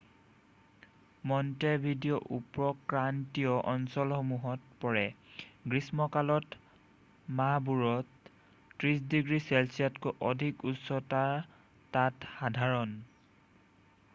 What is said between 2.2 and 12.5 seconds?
উপক্ৰান্তীয় অঞ্চলসমূহত পৰে গ্ৰীষ্ম কালৰ মাহবোৰত 30° চেলচিয়াছতকৈ অধিক উষ্ণতা তাত